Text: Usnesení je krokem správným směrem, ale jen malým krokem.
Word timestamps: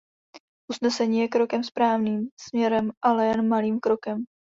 Usnesení 0.71 1.19
je 1.19 1.27
krokem 1.27 1.63
správným 1.63 2.29
směrem, 2.39 2.91
ale 3.01 3.25
jen 3.25 3.47
malým 3.47 3.79
krokem. 3.79 4.23